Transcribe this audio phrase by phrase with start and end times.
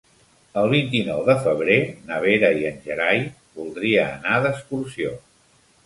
[0.61, 1.77] El vint-i-nou de febrer
[2.09, 3.23] na Vera i en Gerai
[3.61, 5.19] voldria anar d'excursió.